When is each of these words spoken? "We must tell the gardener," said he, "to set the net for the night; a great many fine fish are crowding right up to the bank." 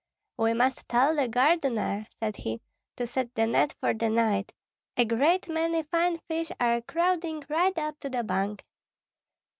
"We 0.35 0.53
must 0.55 0.89
tell 0.89 1.15
the 1.15 1.27
gardener," 1.27 2.07
said 2.09 2.37
he, 2.37 2.59
"to 2.95 3.05
set 3.05 3.35
the 3.35 3.45
net 3.45 3.75
for 3.79 3.93
the 3.93 4.09
night; 4.09 4.51
a 4.97 5.05
great 5.05 5.47
many 5.47 5.83
fine 5.83 6.17
fish 6.27 6.51
are 6.59 6.81
crowding 6.81 7.43
right 7.49 7.77
up 7.77 7.99
to 7.99 8.09
the 8.09 8.23
bank." 8.23 8.65